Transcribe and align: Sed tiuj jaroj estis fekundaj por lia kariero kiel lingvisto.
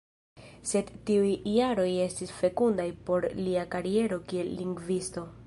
Sed 0.69 0.87
tiuj 1.09 1.33
jaroj 1.57 1.85
estis 2.07 2.33
fekundaj 2.39 2.87
por 3.11 3.29
lia 3.43 3.67
kariero 3.77 4.21
kiel 4.33 4.53
lingvisto. 4.63 5.29